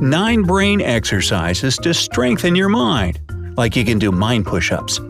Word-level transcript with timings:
Nine 0.00 0.42
brain 0.44 0.80
exercises 0.80 1.76
to 1.76 1.92
strengthen 1.92 2.56
your 2.56 2.70
mind, 2.70 3.20
like 3.58 3.76
you 3.76 3.84
can 3.84 3.98
do 3.98 4.10
mind 4.10 4.46
push 4.46 4.72
ups. 4.72 4.96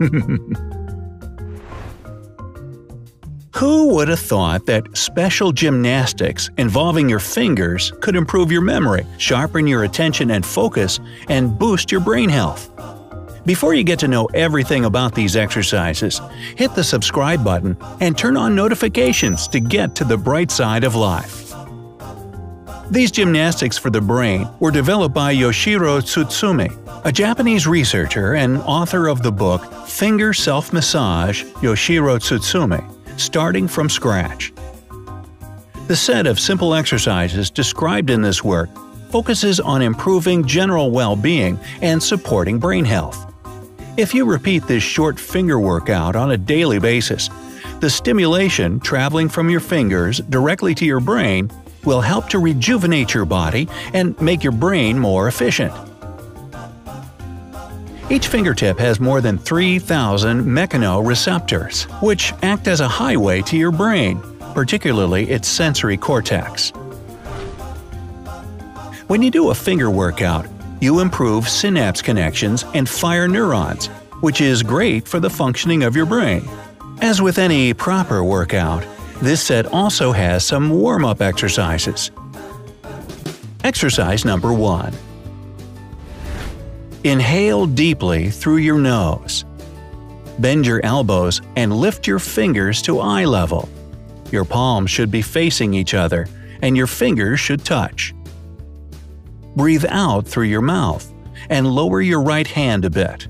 Who 3.55 3.95
would 3.95 4.09
have 4.09 4.19
thought 4.19 4.65
that 4.65 4.97
special 4.97 5.53
gymnastics 5.53 6.49
involving 6.57 7.07
your 7.07 7.19
fingers 7.19 7.93
could 8.01 8.17
improve 8.17 8.51
your 8.51 8.63
memory, 8.63 9.05
sharpen 9.17 9.65
your 9.65 9.85
attention 9.85 10.31
and 10.31 10.45
focus, 10.45 10.99
and 11.29 11.57
boost 11.57 11.89
your 11.89 12.01
brain 12.01 12.27
health? 12.27 12.69
Before 13.45 13.73
you 13.73 13.85
get 13.85 13.99
to 13.99 14.09
know 14.09 14.25
everything 14.33 14.83
about 14.83 15.15
these 15.15 15.37
exercises, 15.37 16.19
hit 16.57 16.75
the 16.75 16.83
subscribe 16.83 17.45
button 17.45 17.77
and 18.01 18.17
turn 18.17 18.35
on 18.35 18.55
notifications 18.55 19.47
to 19.47 19.61
get 19.61 19.95
to 19.95 20.03
the 20.03 20.17
bright 20.17 20.51
side 20.51 20.83
of 20.83 20.95
life. 20.95 21.50
These 22.91 23.11
gymnastics 23.11 23.77
for 23.77 23.89
the 23.89 24.01
brain 24.01 24.49
were 24.59 24.69
developed 24.69 25.15
by 25.15 25.33
Yoshiro 25.33 26.01
Tsutsumi, 26.01 26.69
a 27.05 27.11
Japanese 27.13 27.65
researcher 27.65 28.35
and 28.35 28.57
author 28.57 29.07
of 29.07 29.23
the 29.23 29.31
book 29.31 29.63
Finger 29.87 30.33
Self 30.33 30.73
Massage 30.73 31.43
Yoshiro 31.61 32.19
Tsutsumi, 32.19 32.83
starting 33.17 33.69
from 33.69 33.87
scratch. 33.87 34.51
The 35.87 35.95
set 35.95 36.27
of 36.27 36.37
simple 36.37 36.73
exercises 36.73 37.49
described 37.49 38.09
in 38.09 38.21
this 38.21 38.43
work 38.43 38.69
focuses 39.09 39.61
on 39.61 39.81
improving 39.81 40.45
general 40.45 40.91
well 40.91 41.15
being 41.15 41.57
and 41.81 42.03
supporting 42.03 42.59
brain 42.59 42.83
health. 42.83 43.33
If 43.95 44.13
you 44.13 44.25
repeat 44.25 44.67
this 44.67 44.83
short 44.83 45.17
finger 45.17 45.61
workout 45.61 46.17
on 46.17 46.31
a 46.31 46.37
daily 46.37 46.77
basis, 46.77 47.29
the 47.79 47.89
stimulation 47.89 48.81
traveling 48.81 49.29
from 49.29 49.49
your 49.49 49.61
fingers 49.61 50.19
directly 50.19 50.75
to 50.75 50.85
your 50.85 50.99
brain 50.99 51.49
will 51.85 52.01
help 52.01 52.29
to 52.29 52.39
rejuvenate 52.39 53.13
your 53.13 53.25
body 53.25 53.67
and 53.93 54.19
make 54.21 54.43
your 54.43 54.53
brain 54.53 54.99
more 54.99 55.27
efficient. 55.27 55.73
Each 58.09 58.27
fingertip 58.27 58.77
has 58.77 58.99
more 58.99 59.21
than 59.21 59.37
3,000 59.37 60.43
mechanoreceptors, 60.43 61.83
which 62.01 62.33
act 62.43 62.67
as 62.67 62.81
a 62.81 62.87
highway 62.87 63.41
to 63.43 63.55
your 63.55 63.71
brain, 63.71 64.21
particularly 64.53 65.29
its 65.29 65.47
sensory 65.47 65.95
cortex. 65.95 66.71
When 69.07 69.21
you 69.21 69.31
do 69.31 69.49
a 69.49 69.55
finger 69.55 69.89
workout, 69.89 70.45
you 70.81 70.99
improve 70.99 71.47
synapse 71.47 72.01
connections 72.01 72.65
and 72.73 72.89
fire 72.89 73.27
neurons, 73.27 73.87
which 74.21 74.41
is 74.41 74.61
great 74.61 75.07
for 75.07 75.19
the 75.19 75.29
functioning 75.29 75.83
of 75.83 75.95
your 75.95 76.05
brain. 76.05 76.43
As 77.01 77.21
with 77.21 77.37
any 77.37 77.73
proper 77.73 78.23
workout, 78.23 78.85
this 79.21 79.41
set 79.41 79.67
also 79.67 80.11
has 80.11 80.45
some 80.45 80.69
warm 80.69 81.05
up 81.05 81.21
exercises. 81.21 82.11
Exercise 83.63 84.25
number 84.25 84.51
1 84.51 84.93
Inhale 87.03 87.65
deeply 87.65 88.29
through 88.29 88.57
your 88.57 88.77
nose. 88.77 89.45
Bend 90.39 90.65
your 90.65 90.83
elbows 90.83 91.41
and 91.55 91.75
lift 91.75 92.07
your 92.07 92.19
fingers 92.19 92.81
to 92.83 92.99
eye 92.99 93.25
level. 93.25 93.69
Your 94.31 94.45
palms 94.45 94.89
should 94.89 95.11
be 95.11 95.21
facing 95.21 95.73
each 95.73 95.93
other, 95.93 96.27
and 96.61 96.75
your 96.75 96.87
fingers 96.87 97.39
should 97.39 97.65
touch. 97.65 98.13
Breathe 99.55 99.85
out 99.89 100.27
through 100.27 100.45
your 100.45 100.61
mouth 100.61 101.11
and 101.49 101.67
lower 101.67 102.01
your 102.01 102.21
right 102.21 102.47
hand 102.47 102.85
a 102.85 102.89
bit. 102.89 103.27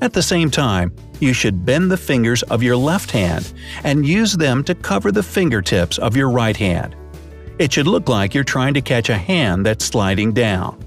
At 0.00 0.12
the 0.12 0.22
same 0.22 0.50
time, 0.50 0.94
you 1.22 1.32
should 1.32 1.64
bend 1.64 1.88
the 1.88 1.96
fingers 1.96 2.42
of 2.44 2.64
your 2.64 2.76
left 2.76 3.12
hand 3.12 3.52
and 3.84 4.04
use 4.04 4.32
them 4.32 4.64
to 4.64 4.74
cover 4.74 5.12
the 5.12 5.22
fingertips 5.22 5.96
of 5.98 6.16
your 6.16 6.28
right 6.28 6.56
hand. 6.56 6.96
It 7.60 7.72
should 7.72 7.86
look 7.86 8.08
like 8.08 8.34
you're 8.34 8.42
trying 8.42 8.74
to 8.74 8.80
catch 8.80 9.08
a 9.08 9.16
hand 9.16 9.64
that's 9.64 9.84
sliding 9.84 10.32
down. 10.32 10.84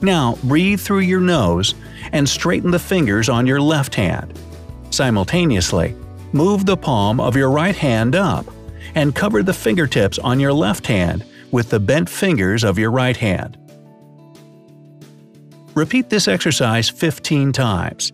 Now, 0.00 0.38
breathe 0.44 0.80
through 0.80 1.00
your 1.00 1.20
nose 1.20 1.74
and 2.12 2.26
straighten 2.28 2.70
the 2.70 2.78
fingers 2.78 3.28
on 3.28 3.48
your 3.48 3.60
left 3.60 3.96
hand. 3.96 4.38
Simultaneously, 4.90 5.96
move 6.32 6.64
the 6.64 6.76
palm 6.76 7.18
of 7.18 7.36
your 7.36 7.50
right 7.50 7.76
hand 7.76 8.14
up 8.14 8.46
and 8.94 9.14
cover 9.14 9.42
the 9.42 9.52
fingertips 9.52 10.20
on 10.20 10.38
your 10.38 10.52
left 10.52 10.86
hand 10.86 11.24
with 11.50 11.68
the 11.70 11.80
bent 11.80 12.08
fingers 12.08 12.62
of 12.62 12.78
your 12.78 12.92
right 12.92 13.16
hand. 13.16 13.58
Repeat 15.74 16.10
this 16.10 16.28
exercise 16.28 16.88
15 16.88 17.52
times. 17.52 18.12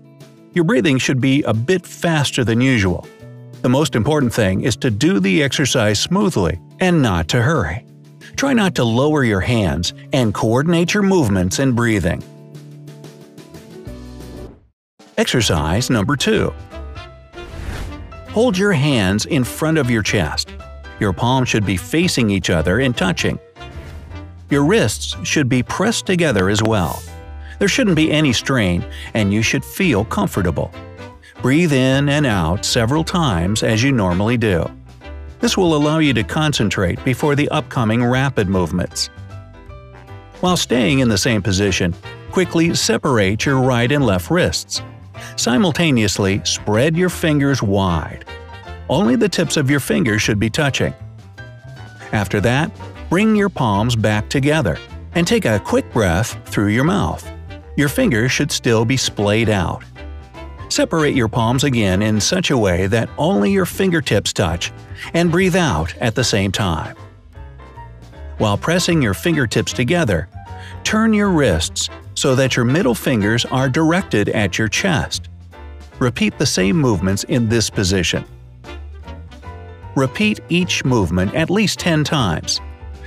Your 0.56 0.65
breathing 0.65 0.97
should 0.97 1.21
be 1.21 1.43
a 1.43 1.53
bit 1.53 1.87
faster 1.87 2.43
than 2.43 2.62
usual. 2.62 3.06
The 3.61 3.69
most 3.69 3.94
important 3.94 4.33
thing 4.33 4.62
is 4.62 4.75
to 4.77 4.91
do 4.91 5.21
the 5.21 5.43
exercise 5.43 6.00
smoothly 6.00 6.59
and 6.81 7.03
not 7.03 7.28
to 7.28 7.43
hurry. 7.43 7.84
Try 8.37 8.55
not 8.55 8.75
to 8.77 8.84
lower 8.84 9.22
your 9.22 9.43
hands 9.43 9.93
and 10.15 10.33
coordinate 10.33 10.94
your 10.94 11.03
movements 11.03 11.59
and 11.59 11.77
breathing. 11.77 12.22
Exercise 15.19 15.91
number 15.91 16.17
2 16.17 16.50
Hold 18.31 18.56
your 18.56 18.73
hands 18.73 19.27
in 19.27 19.44
front 19.44 19.77
of 19.77 19.91
your 19.91 20.03
chest. 20.03 20.55
Your 21.00 21.12
palms 21.12 21.50
should 21.50 21.67
be 21.67 21.77
facing 21.77 22.31
each 22.31 22.49
other 22.49 22.81
and 22.81 22.97
touching. 22.97 23.38
Your 24.49 24.65
wrists 24.65 25.17
should 25.23 25.50
be 25.50 25.62
pressed 25.62 26.06
together 26.06 26.49
as 26.49 26.62
well. 26.62 27.03
There 27.59 27.69
shouldn't 27.69 27.97
be 27.97 28.12
any 28.12 28.33
strain, 28.33 28.84
and 29.15 29.33
you 29.33 29.43
should 29.43 29.65
feel 29.65 30.05
comfortable. 30.05 30.71
Breathe 31.43 31.72
in 31.72 32.09
and 32.09 32.27
out 32.27 32.65
several 32.65 33.05
times 33.05 33.62
as 33.62 33.83
you 33.83 33.93
normally 33.93 34.37
do. 34.37 34.71
This 35.41 35.56
will 35.56 35.77
allow 35.77 35.99
you 35.99 36.12
to 36.15 36.25
concentrate 36.25 37.03
before 37.05 37.34
the 37.34 37.49
upcoming 37.50 38.05
rapid 38.05 38.49
movements. 38.49 39.11
While 40.41 40.56
staying 40.56 41.00
in 41.00 41.09
the 41.09 41.19
same 41.19 41.43
position, 41.43 41.94
quickly 42.31 42.75
separate 42.75 43.44
your 43.44 43.61
right 43.61 43.91
and 43.91 44.05
left 44.05 44.31
wrists. 44.31 44.83
Simultaneously, 45.37 46.43
spread 46.44 46.97
your 46.97 47.09
fingers 47.09 47.62
wide. 47.62 48.25
Only 48.88 49.17
the 49.17 49.28
tips 49.28 49.56
of 49.56 49.71
your 49.71 49.81
fingers 49.81 50.23
should 50.23 50.38
be 50.38 50.50
touching. 50.50 50.94
After 52.12 52.41
that, 52.43 52.71
bring 53.11 53.34
your 53.34 53.49
palms 53.49 53.97
back 53.97 54.28
together 54.28 54.78
and 55.15 55.27
take 55.27 55.44
a 55.44 55.59
quick 55.59 55.91
breath 55.93 56.38
through 56.49 56.69
your 56.69 56.84
mouth. 56.84 57.31
Your 57.76 57.88
fingers 57.88 58.32
should 58.32 58.50
still 58.50 58.84
be 58.84 58.97
splayed 58.97 59.48
out. 59.48 59.84
Separate 60.69 61.14
your 61.14 61.28
palms 61.28 61.62
again 61.62 62.03
in 62.03 62.20
such 62.20 62.50
a 62.50 62.59
way 62.59 62.87
that 62.88 63.09
only 63.19 63.53
your 63.53 63.66
fingertips 63.66 64.32
touch, 64.32 64.72
and 65.14 65.31
breathe 65.31 65.56
out 65.56 65.94
at 65.98 66.14
the 66.14 66.25
same 66.25 66.50
time. 66.50 66.97
While 68.38 68.59
pressing 68.59 69.00
your 69.00 69.14
fingertips 69.14 69.72
together, 69.72 70.28
turn 70.84 71.12
your 71.12 71.31
wrists 71.31 71.88
so 72.14 72.34
that 72.34 72.56
your 72.56 72.64
middle 72.64 72.94
fingers 72.94 73.44
are 73.44 73.69
directed 73.69 74.31
at 74.31 74.58
your 74.58 74.69
chest. 74.69 75.28
Repeat 75.98 76.38
the 76.38 76.47
same 76.47 76.76
movements 76.76 77.25
in 77.25 77.48
this 77.48 77.70
position. 77.70 78.25
Repeat 79.94 80.41
each 80.48 80.84
movement 80.84 81.34
at 81.34 81.50
least 81.50 81.78
10 81.78 82.04
times. 82.04 82.60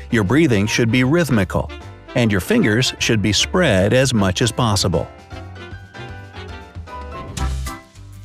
Your 0.10 0.24
breathing 0.24 0.66
should 0.66 0.92
be 0.92 1.04
rhythmical, 1.04 1.72
and 2.16 2.32
your 2.32 2.42
fingers 2.42 2.94
should 3.00 3.22
be 3.22 3.34
spread 3.34 3.94
as 3.94 4.14
much 4.14 4.42
as 4.42 4.52
possible. 4.52 5.08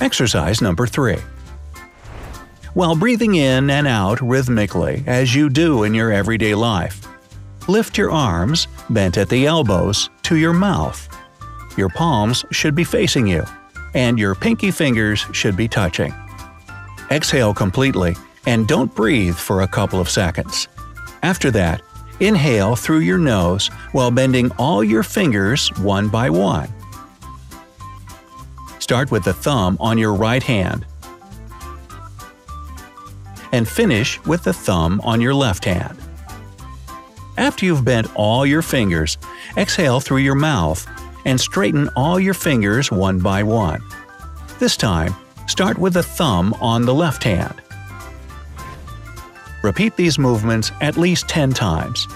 Exercise 0.00 0.60
number 0.60 0.86
3. 0.86 1.16
While 2.74 2.96
breathing 2.96 3.36
in 3.36 3.70
and 3.70 3.86
out 3.86 4.20
rhythmically 4.20 5.04
as 5.06 5.34
you 5.34 5.48
do 5.48 5.84
in 5.84 5.94
your 5.94 6.12
everyday 6.12 6.54
life, 6.54 7.06
lift 7.68 7.96
your 7.96 8.10
arms, 8.10 8.66
bent 8.90 9.16
at 9.16 9.28
the 9.28 9.46
elbows, 9.46 10.10
to 10.24 10.36
your 10.36 10.52
mouth. 10.52 11.08
Your 11.76 11.88
palms 11.88 12.44
should 12.50 12.74
be 12.74 12.84
facing 12.84 13.26
you, 13.26 13.44
and 13.94 14.18
your 14.18 14.34
pinky 14.34 14.70
fingers 14.70 15.24
should 15.32 15.56
be 15.56 15.68
touching. 15.68 16.12
Exhale 17.10 17.54
completely 17.54 18.16
and 18.46 18.66
don't 18.66 18.94
breathe 18.94 19.36
for 19.36 19.62
a 19.62 19.68
couple 19.68 20.00
of 20.00 20.10
seconds. 20.10 20.68
After 21.22 21.50
that, 21.52 21.80
inhale 22.20 22.76
through 22.76 23.00
your 23.00 23.18
nose 23.18 23.68
while 23.92 24.10
bending 24.10 24.50
all 24.52 24.82
your 24.82 25.02
fingers 25.02 25.68
one 25.78 26.08
by 26.08 26.30
one. 26.30 26.68
Start 28.78 29.10
with 29.10 29.24
the 29.24 29.32
thumb 29.32 29.76
on 29.80 29.98
your 29.98 30.14
right 30.14 30.42
hand 30.42 30.86
and 33.52 33.68
finish 33.68 34.20
with 34.26 34.42
the 34.42 34.52
thumb 34.52 35.00
on 35.04 35.20
your 35.20 35.32
left 35.32 35.64
hand. 35.64 35.96
After 37.36 37.64
you've 37.64 37.84
bent 37.84 38.08
all 38.16 38.44
your 38.44 38.62
fingers, 38.62 39.16
exhale 39.56 40.00
through 40.00 40.18
your 40.18 40.34
mouth 40.34 40.86
and 41.24 41.40
straighten 41.40 41.88
all 41.96 42.18
your 42.18 42.34
fingers 42.34 42.90
one 42.90 43.20
by 43.20 43.42
one. 43.42 43.80
This 44.58 44.76
time, 44.76 45.14
start 45.46 45.78
with 45.78 45.94
the 45.94 46.02
thumb 46.02 46.54
on 46.60 46.84
the 46.84 46.94
left 46.94 47.22
hand. 47.22 47.60
Repeat 49.64 49.96
these 49.96 50.18
movements 50.18 50.72
at 50.82 50.98
least 50.98 51.26
10 51.26 51.54
times. 51.54 52.06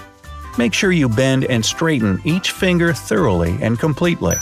Make 0.59 0.71
sure 0.71 0.91
you 0.91 1.09
bend 1.09 1.45
and 1.45 1.65
straighten 1.65 2.21
each 2.23 2.51
finger 2.51 2.93
thoroughly 2.93 3.57
and 3.63 3.79
completely. 3.79 4.35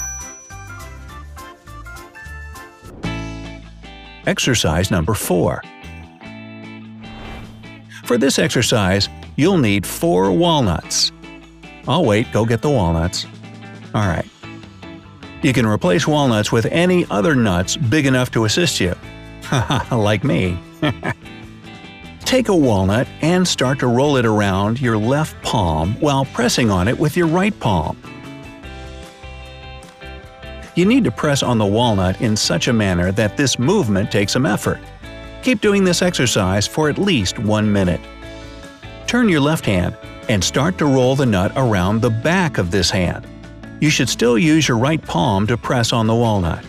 Exercise 4.26 4.92
number 4.92 5.14
4. 5.14 5.64
For 8.04 8.18
this 8.18 8.38
exercise, 8.40 9.08
you'll 9.38 9.58
need 9.58 9.88
4 9.88 10.34
walnuts. 10.34 11.14
I'll 11.88 12.04
wait, 12.04 12.30
go 12.34 12.44
get 12.44 12.62
the 12.62 12.70
walnuts. 12.70 13.26
Alright. 13.96 14.28
You 15.42 15.54
can 15.54 15.66
replace 15.66 16.06
walnuts 16.06 16.52
with 16.52 16.66
any 16.66 17.06
other 17.10 17.36
nuts 17.36 17.78
big 17.78 18.06
enough 18.06 18.32
to 18.32 18.44
assist 18.44 18.82
you. 18.82 18.96
Haha, 19.44 19.96
like 19.98 20.26
me. 20.26 20.60
Take 22.28 22.50
a 22.50 22.56
walnut 22.56 23.08
and 23.22 23.48
start 23.48 23.80
to 23.80 23.88
roll 23.88 24.18
it 24.18 24.26
around 24.26 24.82
your 24.82 24.98
left 24.98 25.42
palm 25.44 25.94
while 26.02 26.26
pressing 26.26 26.70
on 26.70 26.90
it 26.90 27.00
with 27.00 27.16
your 27.16 27.26
right 27.26 27.58
palm. 27.58 27.98
You 30.76 30.84
need 30.84 31.06
to 31.06 31.12
press 31.12 31.42
on 31.42 31.58
the 31.58 31.66
walnut 31.66 32.20
in 32.20 32.36
such 32.36 32.68
a 32.68 32.74
manner 32.74 33.14
that 33.14 33.38
this 33.38 33.58
movement 33.58 34.12
takes 34.12 34.34
some 34.34 34.46
effort. 34.46 34.82
Keep 35.42 35.62
doing 35.62 35.86
this 35.86 36.02
exercise 36.02 36.68
for 36.68 36.90
at 36.90 36.98
least 36.98 37.40
one 37.40 37.72
minute. 37.72 38.02
Turn 39.08 39.30
your 39.30 39.40
left 39.40 39.66
hand 39.66 39.96
and 40.28 40.44
start 40.44 40.78
to 40.80 40.86
roll 40.86 41.16
the 41.16 41.26
nut 41.26 41.54
around 41.56 42.02
the 42.02 42.10
back 42.10 42.58
of 42.58 42.72
this 42.72 42.90
hand. 42.90 43.26
You 43.80 43.90
should 43.90 44.10
still 44.10 44.38
use 44.38 44.68
your 44.68 44.78
right 44.78 45.02
palm 45.02 45.48
to 45.48 45.56
press 45.56 45.94
on 45.94 46.08
the 46.08 46.16
walnut. 46.16 46.66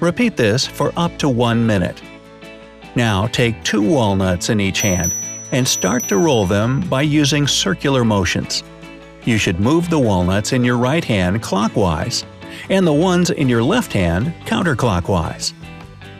Repeat 0.00 0.36
this 0.36 0.66
for 0.66 0.92
up 0.96 1.16
to 1.18 1.28
one 1.28 1.64
minute. 1.64 2.02
Now 2.96 3.26
take 3.26 3.62
two 3.62 3.82
walnuts 3.82 4.48
in 4.48 4.58
each 4.58 4.80
hand 4.80 5.14
and 5.52 5.68
start 5.68 6.08
to 6.08 6.16
roll 6.16 6.46
them 6.46 6.80
by 6.88 7.02
using 7.02 7.46
circular 7.46 8.04
motions. 8.04 8.64
You 9.24 9.36
should 9.36 9.60
move 9.60 9.90
the 9.90 9.98
walnuts 9.98 10.54
in 10.54 10.64
your 10.64 10.78
right 10.78 11.04
hand 11.04 11.42
clockwise 11.42 12.24
and 12.70 12.86
the 12.86 12.92
ones 12.92 13.28
in 13.28 13.50
your 13.50 13.62
left 13.62 13.92
hand 13.92 14.32
counterclockwise. 14.46 15.52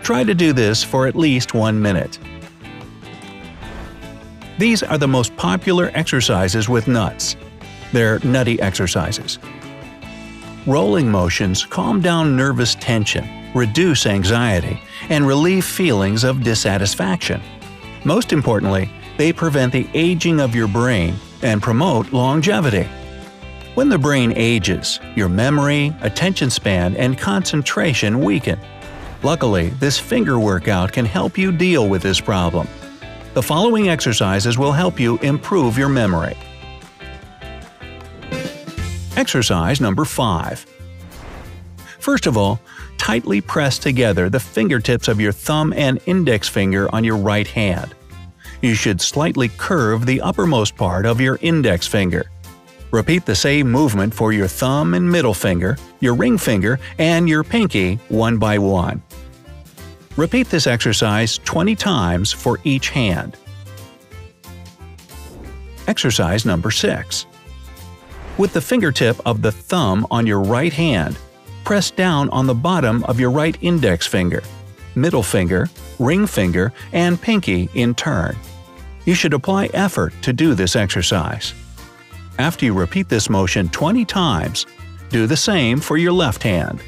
Try 0.03 0.23
to 0.23 0.35
do 0.35 0.53
this 0.53 0.85
for 0.85 1.07
at 1.07 1.17
least 1.17 1.55
one 1.55 1.81
minute. 1.81 2.19
These 4.59 4.83
are 4.83 4.99
the 4.99 5.09
most 5.09 5.35
popular 5.37 5.91
exercises 5.95 6.69
with 6.69 6.89
nuts. 6.89 7.37
They're 7.93 8.19
nutty 8.21 8.61
exercises. 8.61 9.39
Rolling 10.67 11.11
motions 11.11 11.65
calm 11.65 12.01
down 12.01 12.37
nervous 12.37 12.75
tension, 12.75 13.25
reduce 13.57 14.07
anxiety, 14.07 14.81
and 15.09 15.27
relieve 15.27 15.65
feelings 15.65 16.23
of 16.23 16.43
dissatisfaction. 16.43 17.41
Most 18.05 18.33
importantly, 18.33 18.91
they 19.17 19.33
prevent 19.33 19.73
the 19.73 19.89
aging 19.95 20.41
of 20.41 20.55
your 20.55 20.69
brain 20.69 21.17
and 21.43 21.63
promote 21.63 22.13
longevity. 22.13 22.87
When 23.75 23.89
the 23.89 23.99
brain 23.99 24.33
ages, 24.37 25.01
your 25.17 25.29
memory, 25.29 25.95
attention 26.03 26.51
span, 26.51 26.97
and 26.97 27.19
concentration 27.19 28.21
weaken. 28.21 28.59
Luckily, 29.23 29.71
this 29.71 29.99
finger 29.99 30.39
workout 30.39 30.93
can 30.93 31.05
help 31.05 31.37
you 31.37 31.51
deal 31.51 31.89
with 31.89 32.03
this 32.03 32.21
problem. 32.21 32.69
The 33.35 33.43
following 33.43 33.89
exercises 33.89 34.57
will 34.57 34.73
help 34.73 35.01
you 35.01 35.19
improve 35.19 35.77
your 35.77 35.89
memory. 35.89 36.37
Exercise 39.17 39.81
number 39.81 40.05
5. 40.05 40.67
First 41.99 42.27
of 42.27 42.37
all, 42.37 42.61
tightly 43.07 43.41
press 43.41 43.79
together 43.79 44.29
the 44.29 44.41
fingertips 44.41 45.07
of 45.07 45.21
your 45.21 45.31
thumb 45.31 45.73
and 45.77 46.01
index 46.07 46.49
finger 46.49 46.93
on 46.93 47.05
your 47.05 47.17
right 47.17 47.47
hand. 47.47 47.95
You 48.63 48.75
should 48.75 49.01
slightly 49.01 49.49
curve 49.49 50.07
the 50.07 50.21
uppermost 50.21 50.75
part 50.75 51.07
of 51.07 51.21
your 51.21 51.39
index 51.41 51.87
finger. 51.87 52.29
Repeat 52.91 53.25
the 53.25 53.37
same 53.37 53.71
movement 53.71 54.13
for 54.13 54.33
your 54.33 54.49
thumb 54.49 54.95
and 54.95 55.09
middle 55.09 55.35
finger, 55.35 55.79
your 56.01 56.17
ring 56.17 56.37
finger, 56.37 56.81
and 56.99 57.29
your 57.29 57.45
pinky 57.45 57.95
one 58.09 58.39
by 58.39 58.59
one. 58.59 59.01
Repeat 60.17 60.51
this 60.51 60.67
exercise 60.67 61.39
20 61.45 61.77
times 61.77 62.33
for 62.33 62.59
each 62.65 62.89
hand. 62.89 63.37
Exercise 65.87 66.45
number 66.45 66.73
6. 66.73 67.27
With 68.37 68.53
the 68.53 68.61
fingertip 68.61 69.17
of 69.25 69.43
the 69.43 69.53
thumb 69.53 70.09
on 70.11 70.27
your 70.27 70.41
right 70.41 70.73
hand, 70.73 71.17
press 71.67 71.91
down 71.91 72.31
on 72.31 72.47
the 72.47 72.55
bottom 72.55 73.03
of 73.05 73.19
your 73.19 73.33
right 73.33 73.59
index 73.61 74.07
finger, 74.07 74.41
middle 74.95 75.23
finger, 75.23 75.69
ring 75.99 76.25
finger, 76.25 76.73
and 76.93 77.21
pinky 77.21 77.69
in 77.75 77.93
turn. 77.93 78.37
You 79.05 79.15
should 79.17 79.35
apply 79.35 79.67
effort 79.75 80.15
to 80.23 80.33
do 80.33 80.55
this 80.55 80.77
exercise. 80.77 81.55
After 82.39 82.65
you 82.65 82.73
repeat 82.73 83.09
this 83.09 83.29
motion 83.29 83.69
20 83.71 84.05
times, 84.05 84.65
do 85.09 85.27
the 85.27 85.37
same 85.37 85.81
for 85.81 85.97
your 85.97 86.13
left 86.13 86.45
hand. 86.45 86.81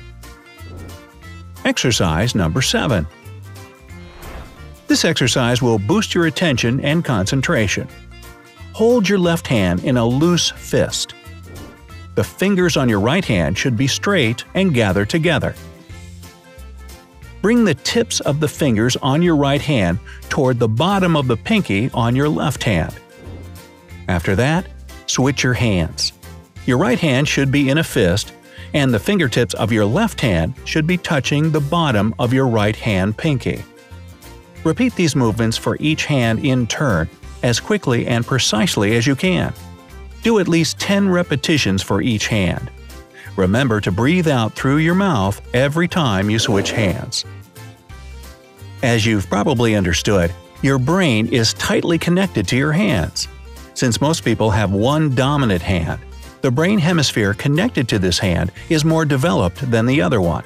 Exercise 1.64 2.36
number 2.36 2.62
7. 2.62 3.04
This 4.86 5.04
exercise 5.04 5.60
will 5.60 5.80
boost 5.80 6.14
your 6.14 6.26
attention 6.26 6.80
and 6.84 7.04
concentration. 7.04 7.88
Hold 8.74 9.08
your 9.08 9.18
left 9.18 9.48
hand 9.48 9.82
in 9.82 9.96
a 9.96 10.06
loose 10.06 10.50
fist. 10.50 11.14
The 12.18 12.24
fingers 12.24 12.76
on 12.76 12.88
your 12.88 12.98
right 12.98 13.24
hand 13.24 13.56
should 13.56 13.76
be 13.76 13.86
straight 13.86 14.44
and 14.54 14.74
gather 14.74 15.04
together. 15.06 15.54
Bring 17.42 17.64
the 17.64 17.76
tips 17.76 18.18
of 18.18 18.40
the 18.40 18.48
fingers 18.48 18.96
on 18.96 19.22
your 19.22 19.36
right 19.36 19.60
hand 19.60 20.00
toward 20.28 20.58
the 20.58 20.66
bottom 20.66 21.14
of 21.14 21.28
the 21.28 21.36
pinky 21.36 21.92
on 21.94 22.16
your 22.16 22.28
left 22.28 22.64
hand. 22.64 22.92
After 24.08 24.34
that, 24.34 24.66
switch 25.06 25.44
your 25.44 25.54
hands. 25.54 26.12
Your 26.66 26.78
right 26.78 26.98
hand 26.98 27.28
should 27.28 27.52
be 27.52 27.68
in 27.68 27.78
a 27.78 27.84
fist, 27.84 28.32
and 28.74 28.92
the 28.92 28.98
fingertips 28.98 29.54
of 29.54 29.70
your 29.70 29.84
left 29.84 30.20
hand 30.20 30.54
should 30.64 30.88
be 30.88 30.98
touching 30.98 31.52
the 31.52 31.60
bottom 31.60 32.16
of 32.18 32.32
your 32.32 32.48
right 32.48 32.74
hand 32.74 33.16
pinky. 33.16 33.62
Repeat 34.64 34.96
these 34.96 35.14
movements 35.14 35.56
for 35.56 35.76
each 35.78 36.06
hand 36.06 36.44
in 36.44 36.66
turn 36.66 37.08
as 37.44 37.60
quickly 37.60 38.08
and 38.08 38.26
precisely 38.26 38.96
as 38.96 39.06
you 39.06 39.14
can. 39.14 39.54
Do 40.22 40.38
at 40.38 40.48
least 40.48 40.78
10 40.78 41.08
repetitions 41.08 41.82
for 41.82 42.02
each 42.02 42.26
hand. 42.26 42.70
Remember 43.36 43.80
to 43.80 43.92
breathe 43.92 44.28
out 44.28 44.52
through 44.54 44.78
your 44.78 44.94
mouth 44.94 45.40
every 45.54 45.86
time 45.86 46.28
you 46.28 46.38
switch 46.38 46.72
hands. 46.72 47.24
As 48.82 49.06
you've 49.06 49.28
probably 49.28 49.74
understood, 49.74 50.32
your 50.62 50.78
brain 50.78 51.32
is 51.32 51.54
tightly 51.54 51.98
connected 51.98 52.48
to 52.48 52.56
your 52.56 52.72
hands. 52.72 53.28
Since 53.74 54.00
most 54.00 54.24
people 54.24 54.50
have 54.50 54.72
one 54.72 55.14
dominant 55.14 55.62
hand, 55.62 56.00
the 56.40 56.50
brain 56.50 56.78
hemisphere 56.78 57.34
connected 57.34 57.88
to 57.88 57.98
this 57.98 58.18
hand 58.18 58.50
is 58.68 58.84
more 58.84 59.04
developed 59.04 59.70
than 59.70 59.86
the 59.86 60.02
other 60.02 60.20
one. 60.20 60.44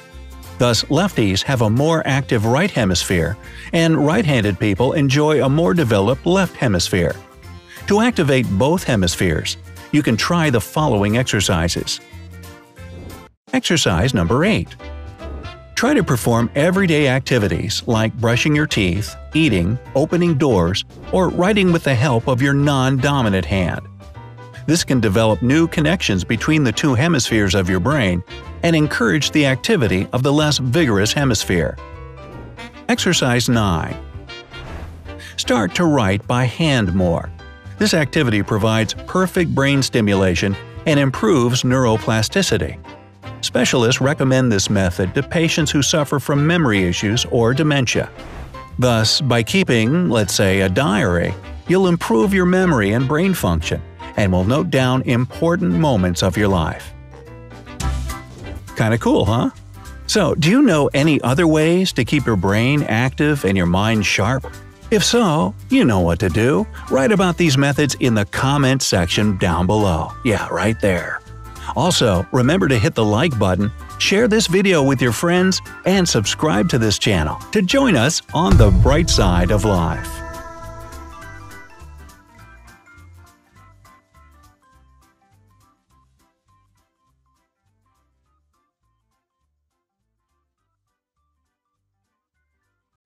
Thus, 0.59 0.85
lefties 0.85 1.43
have 1.43 1.63
a 1.63 1.71
more 1.71 2.07
active 2.07 2.47
right 2.47 2.71
hemisphere, 2.71 3.37
and 3.73 4.07
right 4.07 4.25
handed 4.25 4.59
people 4.59 4.93
enjoy 4.93 5.45
a 5.45 5.49
more 5.49 5.75
developed 5.75 6.27
left 6.27 6.57
hemisphere. 6.57 7.17
To 7.89 8.01
activate 8.01 8.47
both 8.59 8.85
hemispheres, 8.85 9.57
you 9.93 10.03
can 10.03 10.17
try 10.17 10.51
the 10.51 10.61
following 10.61 11.17
exercises. 11.17 12.01
Exercise 13.53 14.15
number 14.15 14.45
8. 14.45 14.75
Try 15.75 15.95
to 15.95 16.03
perform 16.03 16.51
everyday 16.55 17.09
activities 17.09 17.83
like 17.87 18.15
brushing 18.15 18.57
your 18.57 18.67
teeth, 18.67 19.15
eating, 19.35 19.79
opening 19.95 20.39
doors, 20.39 20.85
or 21.13 21.29
writing 21.29 21.73
with 21.73 21.85
the 21.85 21.95
help 21.95 22.29
of 22.29 22.41
your 22.41 22.55
non 22.55 22.97
dominant 22.97 23.45
hand. 23.45 23.87
This 24.67 24.85
can 24.85 25.01
develop 25.01 25.43
new 25.43 25.67
connections 25.67 26.23
between 26.25 26.63
the 26.63 26.73
two 26.73 26.95
hemispheres 26.95 27.55
of 27.55 27.69
your 27.69 27.81
brain 27.81 28.23
and 28.63 28.77
encourage 28.77 29.33
the 29.33 29.45
activity 29.45 30.07
of 30.13 30.23
the 30.23 30.33
less 30.33 30.59
vigorous 30.59 31.13
hemisphere. 31.13 31.77
Exercise 32.89 33.49
9. 33.49 33.97
Start 35.37 35.75
to 35.75 35.85
write 35.85 36.25
by 36.29 36.45
hand 36.45 36.95
more. 36.95 37.29
This 37.83 37.95
activity 37.95 38.45
provides 38.45 38.95
perfect 39.09 39.57
brain 39.57 39.83
stimulation 39.83 40.55
and 40.87 41.01
improves 41.01 41.65
neuroplasticity. 41.65 42.79
Specialists 43.41 44.01
recommend 44.01 44.53
this 44.53 44.71
method 44.71 45.13
to 45.17 45.23
patients 45.25 45.73
who 45.73 45.83
suffer 45.83 46.21
from 46.21 46.47
memory 46.47 46.85
issues 46.85 47.25
or 47.33 47.53
dementia. 47.53 48.09
Thus, 48.79 49.21
by 49.21 49.43
keeping, 49.43 50.09
let's 50.09 50.33
say, 50.33 50.61
a 50.61 50.69
diary, 50.69 51.35
you'll 51.67 51.89
improve 51.89 52.33
your 52.33 52.47
memory 52.47 52.93
and 52.93 53.09
brain 53.09 53.35
function 53.35 53.83
and 54.17 54.31
will 54.31 54.45
note 54.45 54.71
down 54.71 55.03
important 55.03 55.73
moments 55.73 56.23
of 56.23 56.37
your 56.37 56.47
life. 56.47 56.95
Kinda 58.77 58.99
cool, 58.99 59.25
huh? 59.25 59.51
So, 60.07 60.37
do 60.37 60.49
you 60.49 60.63
know 60.63 60.89
any 60.95 61.21
other 61.23 61.49
ways 61.49 61.93
to 61.95 62.05
keep 62.05 62.27
your 62.27 62.37
brain 62.37 62.85
active 62.85 63.45
and 63.45 63.57
your 63.57 63.67
mind 63.67 64.07
sharp? 64.07 64.47
If 64.93 65.03
so, 65.03 65.55
you 65.71 65.87
know 65.87 66.01
what 66.01 66.21
to 66.21 66.29
do. 66.29 66.67
Write 66.91 67.13
about 67.13 67.39
these 67.39 67.57
methods 67.57 67.97
in 68.01 68.15
the 68.15 68.27
comment 68.27 68.83
section 68.83 69.39
down 69.39 69.67
below. 69.67 70.13
Yeah, 70.23 70.47
right 70.49 70.79
there. 70.83 71.23
Also, 71.75 72.27
remember 72.31 72.69
to 72.69 72.79
hit 72.79 72.95
the 72.95 73.03
like 73.03 73.39
button, 73.39 73.73
share 73.99 74.29
this 74.29 74.47
video 74.47 74.83
with 74.83 75.01
your 75.01 75.13
friends, 75.13 75.63
and 75.87 76.07
subscribe 76.07 76.69
to 76.69 76.79
this 76.79 76.99
channel 76.99 77.39
to 77.53 77.63
join 77.63 77.97
us 77.97 78.21
on 78.35 78.59
the 78.59 78.71
bright 78.83 79.09
side 79.09 79.51
of 79.51 79.65
life. 79.65 80.22